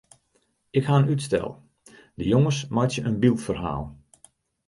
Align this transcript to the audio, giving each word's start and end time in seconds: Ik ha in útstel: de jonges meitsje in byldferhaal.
Ik 0.79 0.85
ha 0.85 0.95
in 0.99 1.09
útstel: 1.13 1.47
de 2.19 2.25
jonges 2.31 2.59
meitsje 2.75 3.01
in 3.09 3.19
byldferhaal. 3.21 3.83